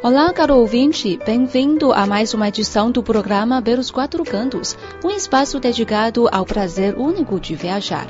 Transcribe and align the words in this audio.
Olá, 0.00 0.32
caro 0.32 0.54
ouvinte, 0.54 1.18
bem-vindo 1.26 1.92
a 1.92 2.06
mais 2.06 2.32
uma 2.32 2.46
edição 2.46 2.88
do 2.88 3.02
programa 3.02 3.60
Pelos 3.60 3.90
Quatro 3.90 4.22
Cantos, 4.22 4.78
um 5.04 5.10
espaço 5.10 5.58
dedicado 5.58 6.28
ao 6.30 6.46
prazer 6.46 6.96
único 6.96 7.40
de 7.40 7.56
viajar. 7.56 8.06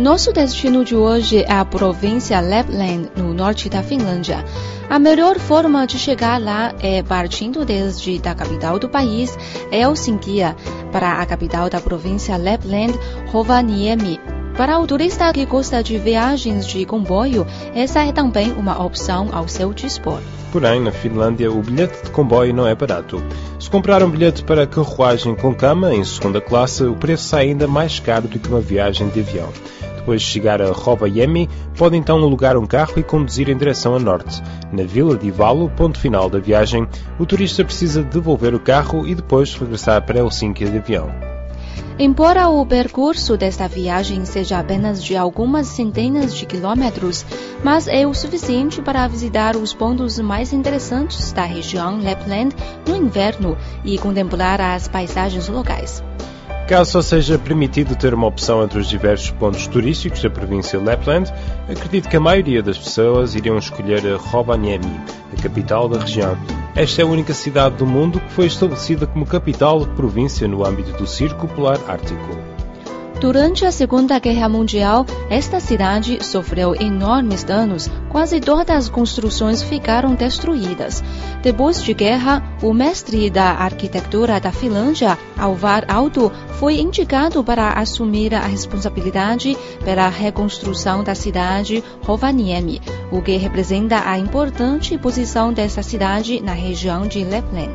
O 0.00 0.02
nosso 0.02 0.32
destino 0.32 0.82
de 0.82 0.96
hoje 0.96 1.42
é 1.42 1.52
a 1.52 1.62
província 1.62 2.40
Lapland, 2.40 3.10
no 3.16 3.34
norte 3.34 3.68
da 3.68 3.82
Finlândia. 3.82 4.42
A 4.88 4.98
melhor 4.98 5.38
forma 5.38 5.86
de 5.86 5.98
chegar 5.98 6.40
lá 6.40 6.74
é 6.80 7.02
partindo 7.02 7.66
desde 7.66 8.18
a 8.24 8.34
capital 8.34 8.78
do 8.78 8.88
país, 8.88 9.36
Helsinki, 9.70 10.38
para 10.90 11.20
a 11.20 11.26
capital 11.26 11.68
da 11.68 11.82
província 11.82 12.38
Lapland, 12.38 12.98
Rovaniemi. 13.30 14.18
Para 14.60 14.78
o 14.78 14.86
turista 14.86 15.32
que 15.32 15.46
gosta 15.46 15.82
de 15.82 15.96
viagens 15.96 16.66
de 16.66 16.84
comboio, 16.84 17.46
essa 17.74 18.00
é 18.00 18.12
também 18.12 18.52
uma 18.52 18.84
opção 18.84 19.30
ao 19.32 19.48
seu 19.48 19.72
dispor. 19.72 20.20
Porém, 20.52 20.82
na 20.82 20.92
Finlândia, 20.92 21.50
o 21.50 21.62
bilhete 21.62 22.04
de 22.04 22.10
comboio 22.10 22.52
não 22.52 22.66
é 22.66 22.74
barato. 22.74 23.24
Se 23.58 23.70
comprar 23.70 24.02
um 24.02 24.10
bilhete 24.10 24.44
para 24.44 24.66
carruagem 24.66 25.34
com 25.34 25.54
cama 25.54 25.94
em 25.94 26.04
segunda 26.04 26.42
classe, 26.42 26.84
o 26.84 26.94
preço 26.94 27.24
sai 27.24 27.46
ainda 27.46 27.66
mais 27.66 28.00
caro 28.00 28.28
do 28.28 28.38
que 28.38 28.50
uma 28.50 28.60
viagem 28.60 29.08
de 29.08 29.20
avião. 29.20 29.48
Depois 29.96 30.20
de 30.20 30.28
chegar 30.28 30.60
a 30.60 30.72
Rovaniemi, 30.72 31.48
pode 31.74 31.96
então 31.96 32.18
alugar 32.18 32.58
um 32.58 32.66
carro 32.66 32.98
e 32.98 33.02
conduzir 33.02 33.48
em 33.48 33.56
direção 33.56 33.94
a 33.94 33.98
norte. 33.98 34.42
Na 34.70 34.82
vila 34.82 35.16
de 35.16 35.28
Ivalo, 35.28 35.70
ponto 35.70 35.98
final 35.98 36.28
da 36.28 36.38
viagem, 36.38 36.86
o 37.18 37.24
turista 37.24 37.64
precisa 37.64 38.02
devolver 38.02 38.54
o 38.54 38.60
carro 38.60 39.06
e 39.06 39.14
depois 39.14 39.54
regressar 39.54 40.04
para 40.04 40.18
Helsinki 40.18 40.66
de 40.66 40.76
avião. 40.76 41.29
Embora 42.02 42.48
o 42.48 42.64
percurso 42.64 43.36
desta 43.36 43.68
viagem 43.68 44.24
seja 44.24 44.58
apenas 44.58 45.04
de 45.04 45.18
algumas 45.18 45.66
centenas 45.66 46.34
de 46.34 46.46
quilômetros, 46.46 47.26
mas 47.62 47.86
é 47.86 48.06
o 48.06 48.14
suficiente 48.14 48.80
para 48.80 49.06
visitar 49.06 49.54
os 49.54 49.74
pontos 49.74 50.18
mais 50.18 50.50
interessantes 50.54 51.30
da 51.30 51.44
região 51.44 52.02
Lapland 52.02 52.56
no 52.88 52.96
inverno 52.96 53.54
e 53.84 53.98
contemplar 53.98 54.62
as 54.62 54.88
paisagens 54.88 55.46
locais. 55.48 56.02
Caso 56.66 56.92
só 56.92 57.02
seja 57.02 57.38
permitido 57.38 57.94
ter 57.94 58.14
uma 58.14 58.28
opção 58.28 58.64
entre 58.64 58.78
os 58.78 58.88
diversos 58.88 59.30
pontos 59.32 59.66
turísticos 59.66 60.22
da 60.22 60.30
província 60.30 60.80
Lapland, 60.80 61.30
acredito 61.68 62.08
que 62.08 62.16
a 62.16 62.20
maioria 62.20 62.62
das 62.62 62.78
pessoas 62.78 63.34
iriam 63.34 63.58
escolher 63.58 64.00
Rovaniemi, 64.16 64.98
a 65.36 65.42
capital 65.42 65.86
da 65.86 65.98
região. 65.98 66.34
Esta 66.80 67.02
é 67.02 67.04
a 67.04 67.06
única 67.06 67.34
cidade 67.34 67.76
do 67.76 67.86
mundo 67.86 68.18
que 68.18 68.32
foi 68.32 68.46
estabelecida 68.46 69.06
como 69.06 69.26
capital 69.26 69.80
de 69.80 69.90
província 69.90 70.48
no 70.48 70.66
âmbito 70.66 70.92
do 70.92 71.06
Círculo 71.06 71.52
Polar 71.52 71.78
Ártico. 71.86 72.59
Durante 73.20 73.66
a 73.66 73.70
Segunda 73.70 74.18
Guerra 74.18 74.48
Mundial, 74.48 75.04
esta 75.28 75.60
cidade 75.60 76.24
sofreu 76.24 76.74
enormes 76.74 77.44
danos, 77.44 77.86
quase 78.08 78.40
todas 78.40 78.74
as 78.74 78.88
construções 78.88 79.62
ficaram 79.62 80.14
destruídas. 80.14 81.04
Depois 81.42 81.82
de 81.82 81.92
guerra, 81.92 82.42
o 82.62 82.72
mestre 82.72 83.28
da 83.28 83.50
arquitetura 83.50 84.40
da 84.40 84.50
Finlândia, 84.50 85.18
Alvar 85.36 85.84
Aalto, 85.86 86.32
foi 86.58 86.80
indicado 86.80 87.44
para 87.44 87.74
assumir 87.74 88.34
a 88.34 88.40
responsabilidade 88.40 89.54
pela 89.84 90.08
reconstrução 90.08 91.04
da 91.04 91.14
cidade 91.14 91.84
Rovaniemi, 92.02 92.80
o 93.12 93.20
que 93.20 93.36
representa 93.36 94.08
a 94.08 94.18
importante 94.18 94.96
posição 94.96 95.52
dessa 95.52 95.82
cidade 95.82 96.40
na 96.40 96.54
região 96.54 97.06
de 97.06 97.22
Lapland. 97.22 97.74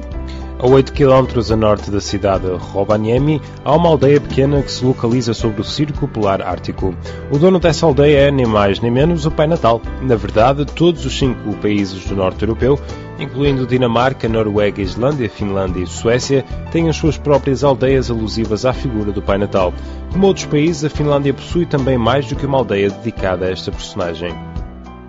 A 0.57 0.67
8 0.67 0.93
km 0.93 1.51
a 1.51 1.55
norte 1.55 1.91
da 1.91 1.99
cidade 1.99 2.45
de 2.47 2.55
Rovaniemi, 2.55 3.41
há 3.63 3.75
uma 3.75 3.89
aldeia 3.89 4.21
pequena 4.21 4.63
que 4.63 4.71
se 4.71 4.85
localiza 4.85 5.33
sobre 5.33 5.59
o 5.59 5.65
Círculo 5.65 6.07
Polar 6.07 6.41
Ártico. 6.41 6.95
O 7.29 7.37
dono 7.37 7.59
dessa 7.59 7.85
aldeia 7.85 8.29
é 8.29 8.31
nem 8.31 8.45
mais 8.45 8.79
nem 8.79 8.89
menos 8.89 9.25
o 9.25 9.31
Pai 9.31 9.47
Natal. 9.47 9.81
Na 10.01 10.15
verdade, 10.15 10.65
todos 10.65 11.05
os 11.05 11.17
cinco 11.17 11.53
países 11.57 12.05
do 12.05 12.15
norte 12.15 12.43
europeu, 12.43 12.79
incluindo 13.19 13.67
Dinamarca, 13.67 14.29
Noruega, 14.29 14.81
Islândia, 14.81 15.29
Finlândia 15.29 15.83
e 15.83 15.87
Suécia, 15.87 16.45
têm 16.71 16.87
as 16.87 16.95
suas 16.95 17.17
próprias 17.17 17.61
aldeias 17.61 18.09
alusivas 18.09 18.65
à 18.65 18.71
figura 18.71 19.11
do 19.11 19.21
Pai 19.21 19.37
Natal. 19.37 19.73
Como 20.13 20.25
outros 20.25 20.45
países, 20.45 20.85
a 20.85 20.89
Finlândia 20.89 21.33
possui 21.33 21.65
também 21.65 21.97
mais 21.97 22.27
do 22.27 22.35
que 22.35 22.45
uma 22.45 22.59
aldeia 22.59 22.89
dedicada 22.89 23.45
a 23.45 23.51
esta 23.51 23.71
personagem. 23.71 24.33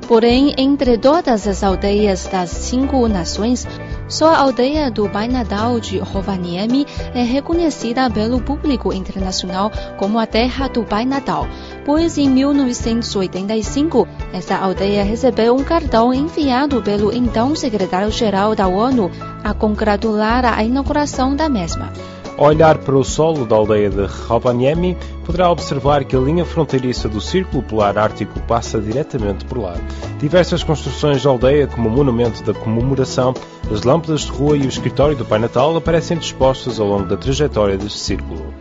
Porém, 0.09 0.55
entre 0.57 0.99
todas 0.99 1.49
as 1.49 1.65
aldeias 1.65 2.29
das 2.29 2.51
cinco 2.51 3.09
nações, 3.09 3.67
só 4.09 4.35
a 4.35 4.39
aldeia 4.39 4.91
do 4.91 5.09
Pai 5.09 5.29
Natal 5.29 5.81
de 5.81 5.99
Rovaniemi 5.99 6.87
é 7.15 7.23
reconhecida 7.23 8.09
pelo 8.09 8.41
público 8.41 8.93
internacional 8.93 9.71
como 9.99 10.19
a 10.19 10.27
terra 10.27 10.69
do 10.69 10.85
Pai 10.85 11.05
Natal, 11.05 11.47
pois 11.85 12.17
em 12.17 12.29
1985 12.29 14.07
essa 14.33 14.57
aldeia 14.57 15.03
recebeu 15.03 15.55
um 15.55 15.65
cartão 15.65 16.15
enviado 16.15 16.83
pelo 16.83 17.13
então 17.13 17.55
secretário-geral 17.55 18.55
da 18.55 18.69
ONU 18.69 19.11
a 19.43 19.53
congratular 19.53 20.45
a 20.45 20.63
inauguração 20.63 21.35
da 21.35 21.49
mesma. 21.49 21.93
Ao 22.39 22.49
olhar 22.49 22.77
para 22.77 22.95
o 22.95 23.03
solo 23.03 23.47
da 23.47 23.57
aldeia 23.57 23.89
de 23.89 24.05
Rovaniemi, 24.05 24.95
poderá 25.25 25.51
observar 25.51 26.05
que 26.05 26.15
a 26.15 26.21
linha 26.21 26.45
fronteiriça 26.45 27.09
do 27.09 27.19
Círculo 27.19 27.63
Polar 27.63 27.97
Ártico 27.97 28.39
passa 28.41 28.79
diretamente 28.79 29.47
por 29.47 29.57
lá. 29.59 29.75
Diversas 30.19 30.63
construções 30.63 31.23
da 31.23 31.31
aldeia, 31.31 31.67
como 31.67 31.89
o 31.89 31.93
monumento 31.93 32.43
da 32.43 32.53
comemoração, 32.53 33.33
as 33.73 33.85
lâmpadas 33.85 34.21
de 34.21 34.33
rua 34.33 34.55
e 34.55 34.67
o 34.67 34.69
escritório 34.69 35.17
do 35.17 35.25
Pai 35.25 35.39
Natal 35.39 35.75
aparecem 35.75 36.19
dispostas 36.19 36.79
ao 36.79 36.87
longo 36.87 37.07
da 37.07 37.17
trajetória 37.17 37.79
deste 37.79 37.99
círculo. 38.01 38.53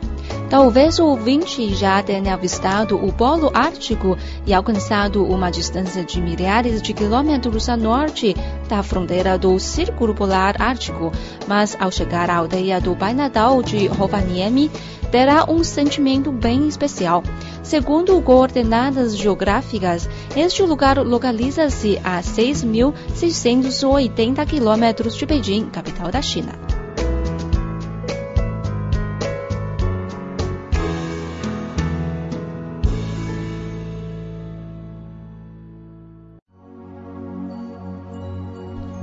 Talvez 0.49 0.97
o 0.99 1.05
ouvinte 1.07 1.73
já 1.73 2.01
tenha 2.03 2.35
avistado 2.35 2.95
o 2.95 3.11
Polo 3.11 3.51
Ártico 3.53 4.17
e 4.45 4.53
alcançado 4.53 5.25
uma 5.25 5.49
distância 5.49 6.03
de 6.03 6.21
milhares 6.21 6.83
de 6.83 6.93
quilômetros 6.93 7.67
a 7.67 7.75
norte 7.75 8.35
da 8.69 8.83
fronteira 8.83 9.39
do 9.39 9.59
Círculo 9.59 10.13
Polar 10.13 10.61
Ártico, 10.61 11.11
mas 11.47 11.75
ao 11.79 11.91
chegar 11.91 12.29
à 12.29 12.35
aldeia 12.37 12.79
do 12.79 12.95
Pai 12.95 13.11
Natal 13.13 13.63
de 13.63 13.87
Rovaniemi, 13.87 14.69
terá 15.11 15.49
um 15.49 15.63
sentimento 15.63 16.31
bem 16.31 16.67
especial. 16.67 17.23
Segundo 17.63 18.21
coordenadas 18.21 19.17
geográficas, 19.17 20.07
este 20.35 20.61
lugar 20.61 20.99
localiza-se 20.99 21.99
a 22.03 22.21
6.680 22.21 24.45
quilômetros 24.45 25.15
de 25.15 25.25
Beijing, 25.25 25.71
capital 25.71 26.11
da 26.11 26.21
China. 26.21 26.64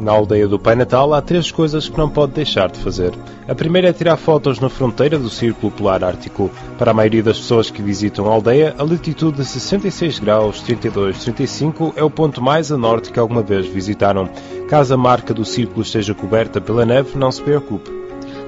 Na 0.02 0.10
aldeia 0.10 0.48
do 0.48 0.58
Pai 0.58 0.74
Natal 0.74 1.14
há 1.14 1.22
três 1.22 1.52
coisas 1.52 1.88
que 1.88 1.96
não 1.96 2.10
pode 2.10 2.32
deixar 2.32 2.68
de 2.68 2.80
fazer. 2.80 3.14
A 3.46 3.54
primeira 3.54 3.90
é 3.90 3.92
tirar 3.92 4.16
fotos 4.16 4.58
na 4.58 4.68
fronteira 4.68 5.16
do 5.16 5.30
Círculo 5.30 5.70
Polar 5.70 6.02
Ártico. 6.02 6.50
Para 6.76 6.90
a 6.90 6.94
maioria 6.94 7.22
das 7.22 7.38
pessoas 7.38 7.70
que 7.70 7.80
visitam 7.80 8.26
a 8.26 8.34
aldeia, 8.34 8.74
a 8.76 8.82
latitude 8.82 9.36
de 9.36 9.44
66 9.44 10.18
graus 10.18 10.60
32 10.62 11.22
35 11.22 11.94
é 11.94 12.02
o 12.02 12.10
ponto 12.10 12.42
mais 12.42 12.72
a 12.72 12.76
norte 12.76 13.12
que 13.12 13.18
alguma 13.20 13.42
vez 13.42 13.64
visitaram. 13.68 14.28
Caso 14.68 14.92
a 14.92 14.96
marca 14.96 15.32
do 15.32 15.44
círculo 15.44 15.82
esteja 15.82 16.12
coberta 16.12 16.60
pela 16.60 16.84
neve, 16.84 17.16
não 17.16 17.30
se 17.30 17.40
preocupe. 17.40 17.88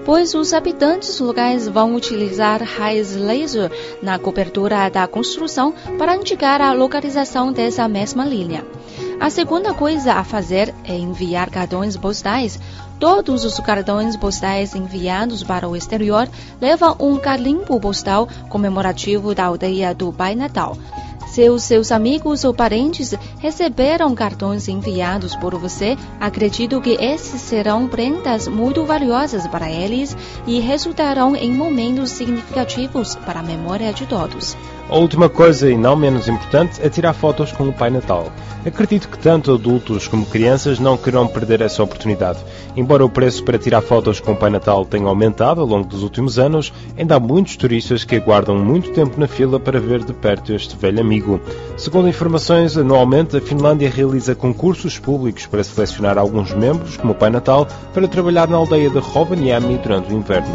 pois 0.04 0.34
os 0.34 0.52
habitantes 0.52 1.20
locais 1.20 1.68
vão 1.68 1.94
utilizar 1.94 2.60
raios 2.62 3.14
laser 3.14 3.70
na 4.02 4.18
cobertura 4.18 4.88
da 4.88 5.06
construção 5.06 5.72
para 5.96 6.16
indicar 6.16 6.60
a 6.60 6.72
localização 6.72 7.52
dessa 7.52 7.86
mesma 7.86 8.24
linha. 8.24 8.64
A 9.20 9.30
segunda 9.30 9.72
coisa 9.72 10.14
a 10.14 10.24
fazer 10.24 10.74
é 10.84 10.94
enviar 10.94 11.48
cartões 11.48 11.96
postais. 11.96 12.58
Todos 12.98 13.44
os 13.44 13.58
cartões 13.60 14.16
postais 14.16 14.74
enviados 14.74 15.42
para 15.42 15.68
o 15.68 15.76
exterior 15.76 16.28
levam 16.60 16.96
um 17.00 17.18
carimbo 17.18 17.78
postal 17.80 18.28
comemorativo 18.48 19.34
da 19.34 19.44
aldeia 19.46 19.94
do 19.94 20.12
Pai 20.12 20.34
Natal. 20.34 20.76
Se 21.34 21.50
os 21.50 21.64
seus 21.64 21.90
amigos 21.90 22.44
ou 22.44 22.54
parentes 22.54 23.12
receberam 23.40 24.14
cartões 24.14 24.68
enviados 24.68 25.34
por 25.34 25.52
você, 25.58 25.96
acredito 26.20 26.80
que 26.80 26.96
esses 27.00 27.40
serão 27.40 27.88
prendas 27.88 28.46
muito 28.46 28.84
valiosas 28.84 29.44
para 29.48 29.68
eles 29.68 30.16
e 30.46 30.60
resultarão 30.60 31.34
em 31.34 31.50
momentos 31.50 32.10
significativos 32.10 33.16
para 33.16 33.40
a 33.40 33.42
memória 33.42 33.92
de 33.92 34.06
todos. 34.06 34.56
A 34.88 34.96
última 34.96 35.28
coisa, 35.30 35.68
e 35.68 35.76
não 35.76 35.96
menos 35.96 36.28
importante, 36.28 36.80
é 36.80 36.88
tirar 36.90 37.14
fotos 37.14 37.50
com 37.50 37.66
o 37.66 37.72
Pai 37.72 37.90
Natal. 37.90 38.30
Acredito 38.64 39.08
que 39.08 39.18
tanto 39.18 39.54
adultos 39.54 40.06
como 40.06 40.26
crianças 40.26 40.78
não 40.78 40.96
querão 40.96 41.26
perder 41.26 41.62
essa 41.62 41.82
oportunidade. 41.82 42.38
Embora 42.76 43.04
o 43.04 43.08
preço 43.08 43.42
para 43.44 43.58
tirar 43.58 43.80
fotos 43.80 44.20
com 44.20 44.32
o 44.32 44.36
Pai 44.36 44.50
Natal 44.50 44.84
tenha 44.84 45.08
aumentado 45.08 45.62
ao 45.62 45.66
longo 45.66 45.88
dos 45.88 46.02
últimos 46.02 46.38
anos, 46.38 46.72
ainda 46.98 47.16
há 47.16 47.20
muitos 47.20 47.56
turistas 47.56 48.04
que 48.04 48.16
aguardam 48.16 48.58
muito 48.58 48.92
tempo 48.92 49.18
na 49.18 49.26
fila 49.26 49.58
para 49.58 49.80
ver 49.80 50.04
de 50.04 50.12
perto 50.12 50.52
este 50.52 50.76
velho 50.76 51.00
amigo. 51.00 51.23
Segundo 51.76 52.08
informações, 52.08 52.76
anualmente 52.76 53.36
a 53.36 53.40
Finlândia 53.40 53.90
realiza 53.90 54.34
concursos 54.34 54.98
públicos 54.98 55.46
para 55.46 55.64
selecionar 55.64 56.18
alguns 56.18 56.52
membros, 56.52 56.96
como 56.96 57.12
o 57.12 57.16
Pai 57.16 57.30
Natal, 57.30 57.66
para 57.92 58.08
trabalhar 58.08 58.48
na 58.48 58.56
aldeia 58.56 58.90
de 58.90 58.98
Rovaniemi 58.98 59.78
durante 59.78 60.12
o 60.12 60.16
inverno. 60.16 60.54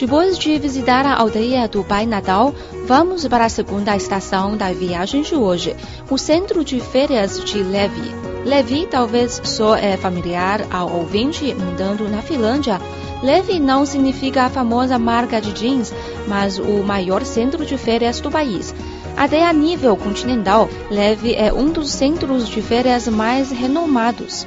Depois 0.00 0.38
de 0.38 0.58
visitar 0.58 1.04
a 1.04 1.14
aldeia 1.14 1.68
do 1.68 1.84
Pai 1.84 2.06
Natal, 2.06 2.54
vamos 2.86 3.28
para 3.28 3.44
a 3.44 3.50
segunda 3.50 3.94
estação 3.94 4.56
da 4.56 4.72
viagem 4.72 5.20
de 5.20 5.34
hoje, 5.34 5.76
o 6.08 6.16
centro 6.16 6.64
de 6.64 6.80
férias 6.80 7.44
de 7.44 7.62
Levi. 7.62 8.10
Levi 8.46 8.86
talvez 8.86 9.42
só 9.44 9.76
é 9.76 9.98
familiar 9.98 10.66
ao 10.70 10.90
ouvinte 10.90 11.52
andando 11.52 12.08
na 12.08 12.22
Finlândia. 12.22 12.80
Levi 13.22 13.60
não 13.60 13.84
significa 13.84 14.44
a 14.44 14.48
famosa 14.48 14.98
marca 14.98 15.38
de 15.38 15.52
jeans, 15.52 15.92
mas 16.26 16.58
o 16.58 16.82
maior 16.82 17.22
centro 17.22 17.66
de 17.66 17.76
férias 17.76 18.20
do 18.20 18.30
país. 18.30 18.74
Até 19.18 19.46
a 19.46 19.52
nível 19.52 19.98
continental, 19.98 20.66
Levi 20.90 21.34
é 21.34 21.52
um 21.52 21.70
dos 21.70 21.90
centros 21.90 22.48
de 22.48 22.62
férias 22.62 23.06
mais 23.06 23.50
renomados. 23.50 24.46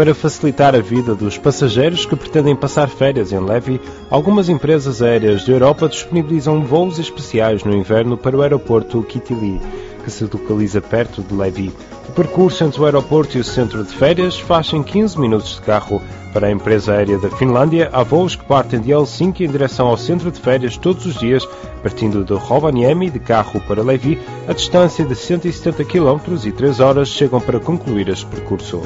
Para 0.00 0.14
facilitar 0.14 0.74
a 0.74 0.80
vida 0.80 1.14
dos 1.14 1.36
passageiros 1.36 2.06
que 2.06 2.16
pretendem 2.16 2.56
passar 2.56 2.88
férias 2.88 3.32
em 3.32 3.38
Levi, 3.38 3.78
algumas 4.08 4.48
empresas 4.48 5.02
aéreas 5.02 5.44
da 5.44 5.52
Europa 5.52 5.90
disponibilizam 5.90 6.64
voos 6.64 6.98
especiais 6.98 7.64
no 7.64 7.76
inverno 7.76 8.16
para 8.16 8.34
o 8.34 8.40
aeroporto 8.40 9.02
Kitili, 9.02 9.60
que 10.02 10.10
se 10.10 10.24
localiza 10.24 10.80
perto 10.80 11.20
de 11.20 11.34
Levi. 11.34 11.70
O 12.08 12.12
percurso 12.12 12.64
entre 12.64 12.80
o 12.80 12.86
aeroporto 12.86 13.36
e 13.36 13.42
o 13.42 13.44
centro 13.44 13.84
de 13.84 13.92
férias 13.92 14.38
faz 14.38 14.72
em 14.72 14.82
15 14.82 15.20
minutos 15.20 15.56
de 15.56 15.60
carro. 15.60 16.00
Para 16.32 16.46
a 16.46 16.50
empresa 16.50 16.94
aérea 16.94 17.18
da 17.18 17.28
Finlândia, 17.28 17.90
há 17.92 18.02
voos 18.02 18.34
que 18.34 18.46
partem 18.46 18.80
de 18.80 18.92
Helsinki 18.92 19.44
em 19.44 19.50
direção 19.50 19.86
ao 19.86 19.98
centro 19.98 20.30
de 20.30 20.40
férias 20.40 20.78
todos 20.78 21.04
os 21.04 21.18
dias, 21.18 21.46
partindo 21.82 22.24
de 22.24 22.32
Rovaniemi 22.32 23.10
de 23.10 23.18
carro 23.18 23.60
para 23.68 23.82
Levi, 23.82 24.18
a 24.48 24.54
distância 24.54 25.04
de 25.04 25.14
170 25.14 25.84
km 25.84 26.20
e 26.42 26.52
3 26.52 26.80
horas 26.80 27.08
chegam 27.08 27.38
para 27.38 27.60
concluir 27.60 28.08
este 28.08 28.24
percurso. 28.24 28.80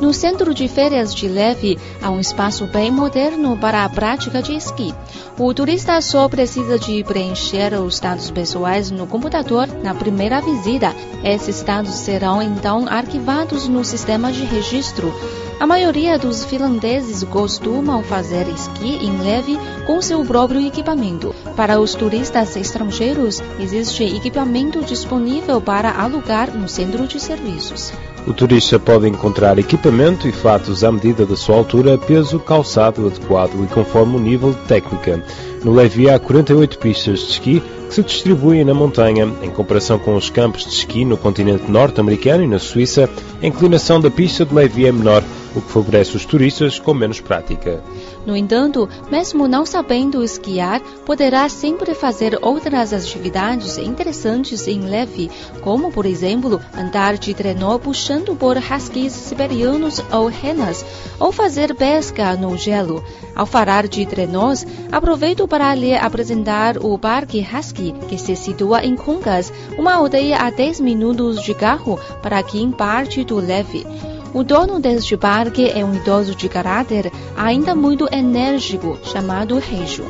No 0.00 0.14
centro 0.14 0.54
de 0.54 0.66
férias 0.66 1.14
de 1.14 1.28
Leve 1.28 1.78
há 2.00 2.10
um 2.10 2.18
espaço 2.18 2.66
bem 2.66 2.90
moderno 2.90 3.54
para 3.58 3.84
a 3.84 3.88
prática 3.88 4.40
de 4.40 4.56
esqui. 4.56 4.94
O 5.38 5.52
turista 5.52 6.00
só 6.00 6.26
precisa 6.26 6.78
de 6.78 7.04
preencher 7.04 7.74
os 7.74 8.00
dados 8.00 8.30
pessoais 8.30 8.90
no 8.90 9.06
computador 9.06 9.68
na 9.82 9.94
primeira 9.94 10.40
visita. 10.40 10.94
Esses 11.22 11.62
dados 11.62 11.92
serão 11.92 12.40
então 12.40 12.86
arquivados 12.88 13.68
no 13.68 13.84
sistema 13.84 14.32
de 14.32 14.42
registro. 14.44 15.12
A 15.60 15.66
maioria 15.66 16.18
dos 16.18 16.46
finlandeses 16.46 17.22
costumam 17.24 18.02
fazer 18.02 18.48
esqui 18.48 19.04
em 19.04 19.18
leve 19.18 19.58
com 19.86 20.00
seu 20.00 20.24
próprio 20.24 20.66
equipamento. 20.66 21.34
Para 21.54 21.78
os 21.78 21.94
turistas 21.94 22.56
estrangeiros, 22.56 23.42
existe 23.58 24.04
equipamento 24.04 24.82
disponível 24.82 25.60
para 25.60 25.90
alugar 25.90 26.50
no 26.56 26.66
centro 26.66 27.06
de 27.06 27.20
serviços. 27.20 27.92
O 28.30 28.32
turista 28.32 28.78
pode 28.78 29.08
encontrar 29.08 29.58
equipamento 29.58 30.28
e 30.28 30.30
fatos 30.30 30.84
à 30.84 30.92
medida 30.92 31.26
da 31.26 31.34
sua 31.34 31.56
altura, 31.56 31.98
peso, 31.98 32.38
calçado 32.38 33.08
adequado 33.08 33.64
e 33.64 33.66
conforme 33.66 34.14
o 34.14 34.20
nível 34.20 34.52
de 34.52 34.60
técnica. 34.68 35.20
No 35.62 35.74
Levi 35.74 36.08
há 36.08 36.18
48 36.18 36.78
pistas 36.78 37.18
de 37.20 37.30
esqui 37.32 37.62
que 37.86 37.94
se 37.94 38.02
distribuem 38.02 38.64
na 38.64 38.72
montanha. 38.72 39.30
Em 39.42 39.50
comparação 39.50 39.98
com 39.98 40.16
os 40.16 40.30
campos 40.30 40.64
de 40.64 40.70
esqui 40.70 41.04
no 41.04 41.18
continente 41.18 41.70
norte-americano 41.70 42.44
e 42.44 42.46
na 42.46 42.58
Suíça, 42.58 43.10
a 43.42 43.46
inclinação 43.46 44.00
da 44.00 44.10
pista 44.10 44.46
de 44.46 44.54
Levi 44.54 44.86
é 44.86 44.92
menor, 44.92 45.22
o 45.54 45.60
que 45.60 45.70
favorece 45.72 46.16
os 46.16 46.24
turistas 46.24 46.78
com 46.78 46.94
menos 46.94 47.20
prática. 47.20 47.82
No 48.24 48.36
entanto, 48.36 48.88
mesmo 49.10 49.48
não 49.48 49.66
sabendo 49.66 50.22
esquiar, 50.22 50.80
poderá 51.04 51.48
sempre 51.48 51.94
fazer 51.94 52.38
outras 52.42 52.92
atividades 52.92 53.76
interessantes 53.78 54.68
em 54.68 54.80
leve, 54.82 55.30
como, 55.62 55.90
por 55.90 56.06
exemplo, 56.06 56.60
andar 56.76 57.16
de 57.16 57.34
trenó 57.34 57.78
puxando 57.78 58.36
por 58.36 58.56
huskies 58.56 59.12
siberianos 59.12 60.02
ou 60.12 60.28
renas, 60.28 60.84
ou 61.18 61.32
fazer 61.32 61.74
pesca 61.74 62.36
no 62.36 62.56
gelo. 62.56 63.02
Ao 63.34 63.46
falar 63.46 63.88
de 63.88 64.04
trenós, 64.04 64.66
aproveito 64.92 65.48
para 65.50 65.74
lhe 65.74 65.92
apresentar 65.96 66.78
o 66.78 66.96
Parque 66.96 67.44
Husky, 67.44 67.92
que 68.08 68.16
se 68.16 68.36
situa 68.36 68.84
em 68.84 68.94
Kungas, 68.94 69.52
uma 69.76 69.94
aldeia 69.94 70.38
a 70.38 70.48
10 70.48 70.78
minutos 70.78 71.42
de 71.42 71.52
carro 71.52 71.98
para 72.22 72.40
quem 72.40 72.70
parte 72.70 73.24
do 73.24 73.36
leve. 73.36 73.84
O 74.32 74.44
dono 74.44 74.78
deste 74.78 75.16
parque 75.16 75.68
é 75.68 75.84
um 75.84 75.92
idoso 75.92 76.36
de 76.36 76.48
caráter 76.48 77.10
ainda 77.36 77.74
muito 77.74 78.08
enérgico, 78.14 78.96
chamado 79.02 79.58
Reijo. 79.58 80.04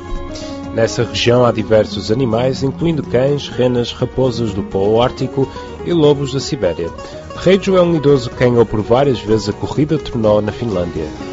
Nessa 0.74 1.04
região 1.04 1.46
há 1.46 1.50
diversos 1.50 2.12
animais, 2.12 2.62
incluindo 2.62 3.02
cães, 3.02 3.48
renas, 3.48 3.92
raposas 3.92 4.52
do 4.52 4.62
Polo 4.62 5.00
Ártico 5.00 5.48
e 5.86 5.92
lobos 5.94 6.34
da 6.34 6.38
Sibéria. 6.38 6.90
Reijo 7.36 7.76
é 7.76 7.82
um 7.82 7.96
idoso 7.96 8.28
que 8.28 8.36
ganhou 8.36 8.66
por 8.66 8.82
várias 8.82 9.18
vezes 9.20 9.48
a 9.48 9.54
corrida 9.54 9.98
trenó 9.98 10.42
na 10.42 10.52
Finlândia. 10.52 11.29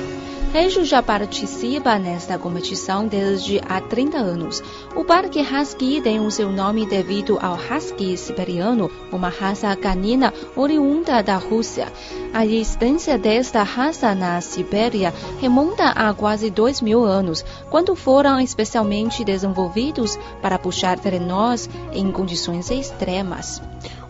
Reijo 0.58 0.84
já 0.84 1.04
participa 1.04 2.00
nesta 2.00 2.36
competição 2.36 3.06
desde 3.08 3.62
há 3.70 3.80
30 3.80 4.18
anos. 4.18 4.64
O 4.96 5.06
Parque 5.06 5.40
Husky 5.40 6.02
tem 6.02 6.20
o 6.20 6.32
seu 6.32 6.52
nome 6.52 6.84
devido 6.84 7.38
ao 7.40 7.56
Husky 7.56 8.18
siberiano, 8.18 8.90
uma 9.12 9.30
raça 9.30 9.76
canina 9.76 10.34
oriunda 10.56 11.22
da 11.22 11.38
Rússia. 11.38 11.94
A 12.34 12.44
existência 12.44 13.20
desta 13.20 13.62
raça 13.62 14.16
na 14.16 14.42
Sibéria 14.42 15.14
remonta 15.40 15.90
a 15.90 16.12
quase 16.12 16.50
dois 16.50 16.82
mil 16.82 17.04
anos, 17.04 17.46
quando 17.70 17.96
foram 17.96 18.40
especialmente 18.40 19.24
desenvolvidos 19.24 20.18
para 20.42 20.58
puxar 20.58 20.98
trenós 20.98 21.70
em 21.94 22.12
condições 22.12 22.72
extremas. 22.72 23.62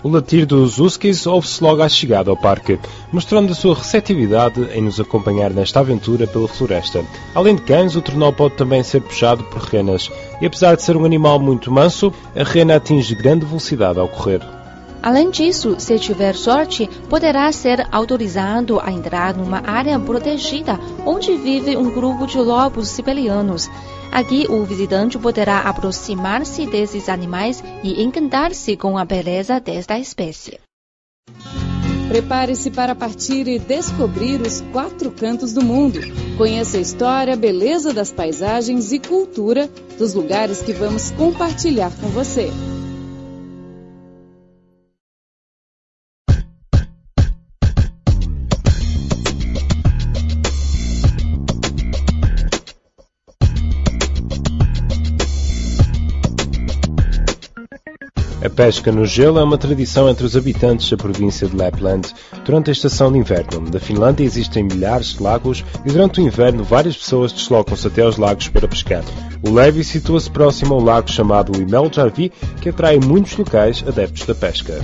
O 0.03 0.09
latir 0.09 0.45
dos 0.45 0.79
huskies 0.79 1.25
ouve-se 1.25 1.63
logo 1.63 1.81
à 1.81 1.89
chegada 1.89 2.29
ao 2.29 2.37
parque, 2.37 2.79
mostrando 3.11 3.51
a 3.51 3.55
sua 3.55 3.73
receptividade 3.73 4.61
em 4.73 4.81
nos 4.81 4.99
acompanhar 4.99 5.49
nesta 5.49 5.79
aventura 5.79 6.27
pela 6.27 6.47
floresta. 6.47 7.03
Além 7.33 7.55
de 7.55 7.63
cães, 7.63 7.95
o 7.95 8.01
trenó 8.01 8.31
pode 8.31 8.55
também 8.55 8.83
ser 8.83 9.01
puxado 9.01 9.43
por 9.45 9.63
renas, 9.63 10.11
e 10.39 10.45
apesar 10.45 10.75
de 10.75 10.83
ser 10.83 10.95
um 10.95 11.03
animal 11.03 11.39
muito 11.39 11.71
manso, 11.71 12.13
a 12.35 12.43
rena 12.43 12.75
atinge 12.75 13.15
grande 13.15 13.45
velocidade 13.45 13.99
ao 13.99 14.07
correr. 14.07 14.41
Além 15.01 15.29
disso, 15.29 15.75
se 15.79 15.97
tiver 15.97 16.35
sorte, 16.35 16.87
poderá 17.09 17.51
ser 17.51 17.87
autorizado 17.91 18.79
a 18.79 18.91
entrar 18.91 19.35
numa 19.35 19.61
área 19.65 19.99
protegida 19.99 20.79
onde 21.05 21.35
vive 21.37 21.75
um 21.77 21.89
grupo 21.89 22.27
de 22.27 22.37
lobos 22.37 22.89
siberianos. 22.89 23.69
Aqui, 24.11 24.47
o 24.49 24.63
visitante 24.63 25.17
poderá 25.17 25.59
aproximar-se 25.59 26.65
desses 26.65 27.09
animais 27.09 27.63
e 27.83 28.01
encantar-se 28.01 28.75
com 28.75 28.97
a 28.97 29.05
beleza 29.05 29.59
desta 29.59 29.99
espécie. 29.99 30.59
Prepare-se 32.07 32.71
para 32.71 32.95
partir 32.95 33.47
e 33.49 33.59
descobrir 33.59 34.39
os 34.39 34.61
quatro 34.71 35.11
cantos 35.11 35.51
do 35.51 35.61
mundo. 35.61 35.99
Conheça 36.37 36.77
a 36.77 36.81
história, 36.81 37.35
beleza 37.35 37.93
das 37.93 38.11
paisagens 38.13 38.93
e 38.93 38.99
cultura 38.99 39.69
dos 39.97 40.13
lugares 40.13 40.61
que 40.61 40.71
vamos 40.71 41.11
compartilhar 41.11 41.91
com 41.99 42.07
você. 42.07 42.49
Pesca 58.57 58.91
no 58.91 59.05
gelo 59.05 59.37
é 59.37 59.43
uma 59.43 59.55
tradição 59.55 60.09
entre 60.09 60.25
os 60.25 60.35
habitantes 60.35 60.89
da 60.89 60.97
província 60.97 61.47
de 61.47 61.55
Lapland. 61.55 62.11
Durante 62.43 62.71
a 62.71 62.73
estação 62.73 63.11
de 63.11 63.19
inverno 63.19 63.69
da 63.69 63.79
Finlândia 63.79 64.25
existem 64.25 64.63
milhares 64.63 65.13
de 65.13 65.21
lagos 65.21 65.63
e 65.85 65.91
durante 65.91 66.19
o 66.19 66.23
inverno 66.23 66.63
várias 66.63 66.97
pessoas 66.97 67.31
deslocam-se 67.31 67.85
até 67.85 68.01
aos 68.01 68.17
lagos 68.17 68.47
para 68.47 68.67
pescar. 68.67 69.03
O 69.47 69.51
Levi 69.51 69.83
situa-se 69.83 70.31
próximo 70.31 70.73
a 70.73 70.77
um 70.77 70.83
lago 70.83 71.07
chamado 71.07 71.61
Imeljarvi, 71.61 72.31
que 72.59 72.69
atrai 72.69 72.97
muitos 72.97 73.37
locais 73.37 73.83
adeptos 73.87 74.25
da 74.25 74.33
pesca. 74.33 74.83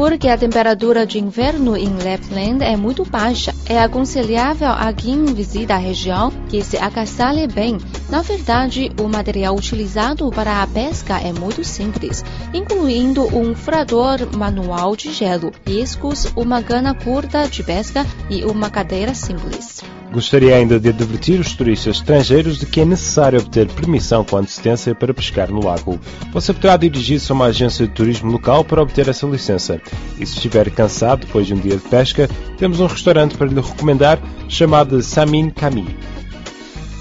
Porque 0.00 0.28
a 0.28 0.38
temperatura 0.38 1.04
de 1.04 1.18
inverno 1.18 1.76
em 1.76 1.90
Lapland 1.90 2.64
é 2.64 2.74
muito 2.74 3.04
baixa, 3.04 3.54
é 3.68 3.78
aconselhável 3.78 4.70
a 4.70 4.90
quem 4.94 5.26
visita 5.26 5.74
a 5.74 5.76
região 5.76 6.32
que 6.48 6.64
se 6.64 6.78
agasalhe 6.78 7.46
bem. 7.46 7.76
Na 8.08 8.22
verdade, 8.22 8.90
o 8.98 9.06
material 9.06 9.54
utilizado 9.54 10.30
para 10.30 10.62
a 10.62 10.66
pesca 10.66 11.20
é 11.20 11.34
muito 11.34 11.62
simples, 11.62 12.24
incluindo 12.54 13.26
um 13.36 13.54
furador 13.54 14.20
manual 14.34 14.96
de 14.96 15.12
gelo, 15.12 15.52
iscos, 15.66 16.32
uma 16.34 16.62
cana 16.62 16.94
curta 16.94 17.46
de 17.46 17.62
pesca 17.62 18.06
e 18.30 18.42
uma 18.42 18.70
cadeira 18.70 19.14
simples. 19.14 19.82
Gostaria 20.12 20.56
ainda 20.56 20.80
de 20.80 20.88
advertir 20.88 21.38
os 21.38 21.54
turistas 21.54 21.96
estrangeiros 21.96 22.58
de 22.58 22.66
que 22.66 22.80
é 22.80 22.84
necessário 22.84 23.38
obter 23.38 23.68
permissão 23.68 24.24
com 24.24 24.38
antecedência 24.38 24.92
para 24.92 25.14
pescar 25.14 25.50
no 25.50 25.64
lago. 25.64 26.00
Você 26.32 26.52
poderá 26.52 26.76
dirigir-se 26.76 27.30
a 27.30 27.34
uma 27.34 27.46
agência 27.46 27.86
de 27.86 27.92
turismo 27.92 28.32
local 28.32 28.64
para 28.64 28.82
obter 28.82 29.08
essa 29.08 29.24
licença. 29.26 29.80
E 30.18 30.26
se 30.26 30.34
estiver 30.34 30.68
cansado 30.70 31.26
depois 31.26 31.46
de 31.46 31.54
um 31.54 31.60
dia 31.60 31.76
de 31.76 31.88
pesca, 31.88 32.28
temos 32.58 32.80
um 32.80 32.86
restaurante 32.86 33.36
para 33.36 33.46
lhe 33.46 33.60
recomendar 33.60 34.18
chamado 34.48 35.00
Samin 35.00 35.50
Kami. 35.50 35.86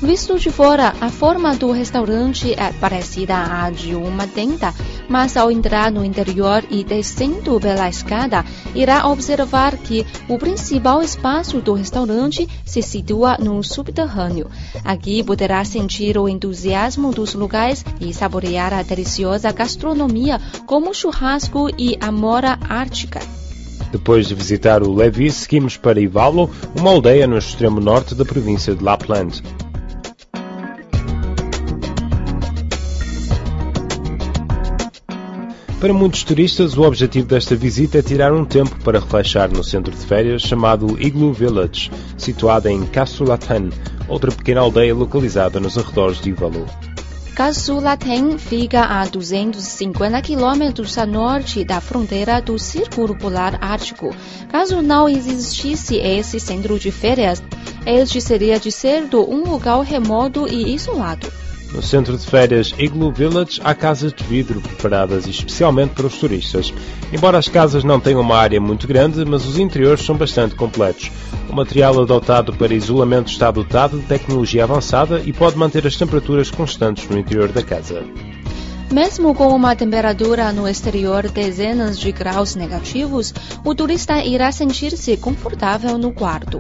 Visto 0.01 0.39
de 0.39 0.49
fora, 0.49 0.93
a 1.01 1.09
forma 1.09 1.53
do 1.57 1.73
restaurante 1.73 2.53
é 2.53 2.71
parecida 2.71 3.35
à 3.35 3.69
de 3.69 3.93
uma 3.95 4.25
tenda, 4.25 4.73
mas 5.09 5.35
ao 5.35 5.51
entrar 5.51 5.91
no 5.91 6.05
interior 6.05 6.63
e 6.69 6.85
descendo 6.85 7.59
pela 7.59 7.89
escada, 7.89 8.45
irá 8.73 9.05
observar 9.09 9.75
que 9.75 10.05
o 10.29 10.37
principal 10.37 11.01
espaço 11.01 11.59
do 11.59 11.73
restaurante 11.73 12.47
se 12.63 12.81
situa 12.81 13.37
no 13.39 13.61
subterrâneo. 13.61 14.47
Aqui 14.85 15.21
poderá 15.21 15.65
sentir 15.65 16.17
o 16.17 16.29
entusiasmo 16.29 17.11
dos 17.11 17.33
lugares 17.33 17.83
e 17.99 18.13
saborear 18.13 18.73
a 18.73 18.81
deliciosa 18.81 19.51
gastronomia 19.51 20.39
como 20.65 20.93
churrasco 20.93 21.67
e 21.77 21.97
amora 21.99 22.57
ártica. 22.69 23.19
Depois 23.91 24.29
de 24.29 24.35
visitar 24.35 24.81
o 24.81 24.93
Levi, 24.93 25.29
seguimos 25.29 25.75
para 25.75 25.99
Ivalo, 25.99 26.49
uma 26.73 26.91
aldeia 26.91 27.27
no 27.27 27.37
extremo 27.37 27.81
norte 27.81 28.15
da 28.15 28.23
província 28.23 28.73
de 28.73 28.81
Lapland. 28.81 29.43
Para 35.79 35.93
muitos 35.93 36.25
turistas, 36.25 36.77
o 36.77 36.81
objetivo 36.81 37.25
desta 37.25 37.55
visita 37.55 37.99
é 37.99 38.01
tirar 38.01 38.33
um 38.33 38.43
tempo 38.43 38.77
para 38.83 38.99
relaxar 38.99 39.49
no 39.49 39.63
centro 39.63 39.95
de 39.95 40.05
férias 40.05 40.41
chamado 40.41 41.01
Igloo 41.01 41.31
Village, 41.31 41.89
situado 42.17 42.67
em 42.67 42.85
Kasulatan, 42.85 43.69
outra 44.09 44.29
pequena 44.29 44.59
aldeia 44.59 44.93
localizada 44.93 45.57
nos 45.57 45.77
arredores 45.77 46.19
de 46.19 46.31
Ivalu. 46.31 46.65
Kasulatan 47.33 48.37
fica 48.37 48.81
a 48.81 49.05
250 49.05 50.21
quilômetros 50.21 50.97
a 50.97 51.05
norte 51.05 51.63
da 51.63 51.79
fronteira 51.79 52.41
do 52.41 52.59
Círculo 52.59 53.17
Polar 53.17 53.57
Ártico. 53.61 54.13
Caso 54.49 54.81
não 54.81 55.07
existisse 55.07 55.95
esse 55.95 56.41
centro 56.41 56.77
de 56.77 56.91
férias, 56.91 57.41
este 57.85 58.19
seria 58.19 58.59
de 58.59 58.69
certo 58.69 59.21
um 59.21 59.49
lugar 59.49 59.81
remoto 59.83 60.45
e 60.45 60.75
isolado. 60.75 61.31
No 61.73 61.83
centro 61.83 62.17
de 62.17 62.25
férias 62.25 62.73
Igloo 62.77 63.11
Village 63.11 63.61
há 63.63 63.75
casas 63.75 64.11
de 64.11 64.23
vidro 64.23 64.59
preparadas 64.59 65.27
especialmente 65.27 65.93
para 65.93 66.07
os 66.07 66.17
turistas. 66.17 66.73
Embora 67.13 67.37
as 67.37 67.47
casas 67.47 67.83
não 67.83 67.99
tenham 67.99 68.21
uma 68.21 68.37
área 68.37 68.59
muito 68.59 68.87
grande, 68.87 69.23
mas 69.23 69.45
os 69.45 69.57
interiores 69.57 70.03
são 70.03 70.15
bastante 70.15 70.55
completos. 70.55 71.11
O 71.47 71.55
material 71.55 72.01
adotado 72.01 72.53
para 72.53 72.73
isolamento 72.73 73.31
está 73.31 73.51
dotado 73.51 73.99
de 73.99 74.05
tecnologia 74.07 74.63
avançada 74.63 75.21
e 75.23 75.31
pode 75.31 75.57
manter 75.57 75.85
as 75.85 75.95
temperaturas 75.95 76.49
constantes 76.49 77.07
no 77.07 77.17
interior 77.19 77.51
da 77.51 77.61
casa. 77.61 78.03
Mesmo 78.91 79.35
com 79.35 79.49
uma 79.49 79.75
temperatura 79.75 80.51
no 80.51 80.67
exterior 80.67 81.29
dezenas 81.29 81.99
de 81.99 82.11
graus 82.11 82.55
negativos, 82.55 83.31
o 83.63 83.75
turista 83.75 84.23
irá 84.25 84.51
sentir-se 84.51 85.15
confortável 85.15 85.95
no 85.99 86.11
quarto. 86.11 86.59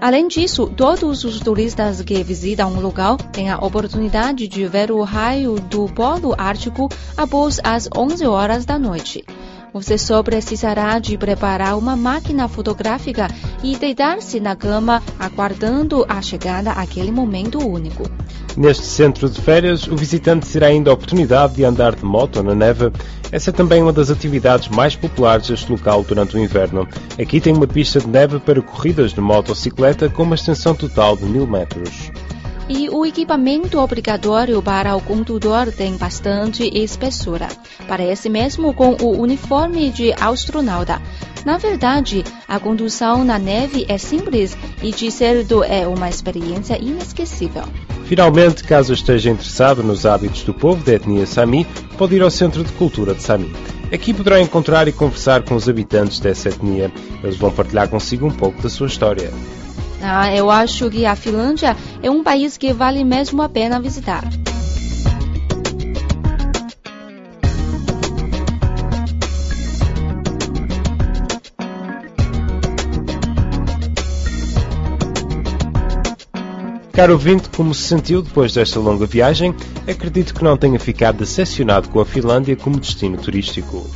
Além 0.00 0.28
disso, 0.28 0.66
todos 0.66 1.24
os 1.24 1.40
turistas 1.40 2.00
que 2.00 2.22
visitam 2.24 2.72
o 2.72 2.80
local 2.80 3.18
têm 3.18 3.50
a 3.50 3.58
oportunidade 3.58 4.48
de 4.48 4.66
ver 4.66 4.90
o 4.90 5.02
raio 5.02 5.56
do 5.56 5.86
Polo 5.92 6.34
Ártico 6.38 6.88
após 7.18 7.60
as 7.62 7.86
11 7.94 8.24
horas 8.26 8.64
da 8.64 8.78
noite. 8.78 9.22
Você 9.72 9.96
só 9.96 10.22
precisará 10.22 10.98
de 10.98 11.16
preparar 11.16 11.78
uma 11.78 11.94
máquina 11.94 12.48
fotográfica 12.48 13.28
e 13.62 13.76
deitar-se 13.76 14.40
na 14.40 14.56
cama 14.56 15.02
aguardando 15.18 16.04
a 16.08 16.20
chegada 16.20 16.72
àquele 16.72 17.12
momento 17.12 17.58
único. 17.58 18.02
Neste 18.56 18.84
centro 18.84 19.30
de 19.30 19.40
férias, 19.40 19.86
o 19.86 19.96
visitante 19.96 20.48
terá 20.48 20.66
ainda 20.66 20.90
a 20.90 20.94
oportunidade 20.94 21.54
de 21.54 21.64
andar 21.64 21.94
de 21.94 22.04
moto 22.04 22.42
na 22.42 22.54
neve. 22.54 22.90
Essa 23.30 23.50
é 23.50 23.52
também 23.52 23.80
uma 23.80 23.92
das 23.92 24.10
atividades 24.10 24.68
mais 24.68 24.96
populares 24.96 25.46
deste 25.46 25.70
local 25.70 26.02
durante 26.02 26.36
o 26.36 26.38
inverno. 26.38 26.86
Aqui 27.20 27.40
tem 27.40 27.54
uma 27.54 27.66
pista 27.66 28.00
de 28.00 28.08
neve 28.08 28.40
para 28.40 28.60
corridas 28.60 29.12
de 29.12 29.20
motocicleta 29.20 30.08
com 30.08 30.24
uma 30.24 30.34
extensão 30.34 30.74
total 30.74 31.16
de 31.16 31.24
mil 31.24 31.46
metros. 31.46 32.09
E 32.72 32.88
o 32.88 33.04
equipamento 33.04 33.80
obrigatório 33.80 34.62
para 34.62 34.94
o 34.94 35.00
condutor 35.00 35.72
tem 35.72 35.96
bastante 35.96 36.62
espessura. 36.72 37.48
Parece 37.88 38.28
mesmo 38.28 38.72
com 38.72 38.96
o 39.02 39.20
uniforme 39.20 39.90
de 39.90 40.12
astronauta. 40.12 41.02
Na 41.44 41.58
verdade, 41.58 42.22
a 42.46 42.60
condução 42.60 43.24
na 43.24 43.40
neve 43.40 43.84
é 43.88 43.98
simples 43.98 44.56
e 44.80 44.92
de 44.92 45.10
certo 45.10 45.64
é 45.64 45.84
uma 45.84 46.08
experiência 46.08 46.80
inesquecível. 46.80 47.64
Finalmente, 48.04 48.62
caso 48.62 48.92
esteja 48.92 49.30
interessado 49.30 49.82
nos 49.82 50.06
hábitos 50.06 50.44
do 50.44 50.54
povo 50.54 50.84
da 50.84 50.94
etnia 50.94 51.26
Sami, 51.26 51.66
pode 51.98 52.14
ir 52.14 52.22
ao 52.22 52.30
Centro 52.30 52.62
de 52.62 52.70
Cultura 52.74 53.16
de 53.16 53.22
Sami. 53.24 53.52
Aqui 53.92 54.14
poderá 54.14 54.40
encontrar 54.40 54.86
e 54.86 54.92
conversar 54.92 55.42
com 55.42 55.56
os 55.56 55.68
habitantes 55.68 56.20
dessa 56.20 56.50
etnia. 56.50 56.92
Eles 57.20 57.36
vão 57.36 57.50
partilhar 57.50 57.88
consigo 57.88 58.28
um 58.28 58.30
pouco 58.30 58.62
da 58.62 58.68
sua 58.68 58.86
história. 58.86 59.32
Ah, 60.02 60.34
eu 60.34 60.50
acho 60.50 60.90
que 60.90 61.04
a 61.04 61.14
Finlândia 61.14 61.76
é 62.02 62.10
um 62.10 62.22
país 62.22 62.56
que 62.56 62.72
vale 62.72 63.04
mesmo 63.04 63.42
a 63.42 63.48
pena 63.48 63.80
visitar. 63.80 64.24
Caro 76.92 77.14
ouvinte, 77.14 77.48
como 77.56 77.72
se 77.72 77.82
sentiu 77.82 78.20
depois 78.20 78.52
desta 78.52 78.78
longa 78.78 79.06
viagem, 79.06 79.54
acredito 79.88 80.34
que 80.34 80.44
não 80.44 80.54
tenha 80.54 80.78
ficado 80.78 81.18
decepcionado 81.18 81.88
com 81.88 81.98
a 81.98 82.04
Finlândia 82.04 82.54
como 82.56 82.78
destino 82.78 83.16
turístico. 83.16 83.88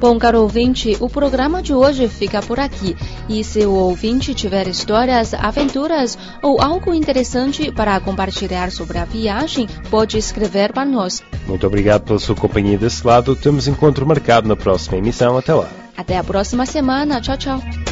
Bom, 0.00 0.16
caro 0.16 0.42
ouvinte, 0.42 0.96
o 1.00 1.08
programa 1.08 1.60
de 1.60 1.74
hoje 1.74 2.06
fica 2.06 2.40
por 2.40 2.60
aqui. 2.60 2.96
E 3.28 3.42
se 3.42 3.66
o 3.66 3.72
ouvinte 3.72 4.32
tiver 4.32 4.68
histórias, 4.68 5.34
aventuras 5.34 6.16
ou 6.40 6.60
algo 6.60 6.94
interessante 6.94 7.72
para 7.72 7.98
compartilhar 7.98 8.70
sobre 8.70 8.98
a 8.98 9.04
viagem, 9.04 9.66
pode 9.90 10.16
escrever 10.16 10.72
para 10.72 10.84
nós. 10.84 11.22
Muito 11.48 11.66
obrigado 11.66 12.02
pela 12.02 12.18
sua 12.20 12.36
companhia 12.36 12.78
desse 12.78 13.04
lado. 13.04 13.34
Temos 13.34 13.66
encontro 13.66 14.06
marcado 14.06 14.46
na 14.46 14.54
próxima 14.54 14.98
emissão. 14.98 15.36
Até 15.36 15.52
lá. 15.52 15.68
Até 15.96 16.16
a 16.16 16.22
próxima 16.22 16.64
semana. 16.64 17.20
Tchau, 17.20 17.36
tchau. 17.36 17.87